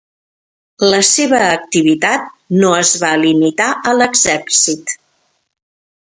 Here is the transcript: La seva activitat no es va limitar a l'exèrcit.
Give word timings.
La 0.91 0.99
seva 1.09 1.41
activitat 1.47 2.25
no 2.61 2.71
es 2.77 2.93
va 3.03 3.11
limitar 3.25 3.67
a 3.91 3.93
l'exèrcit. 3.99 4.95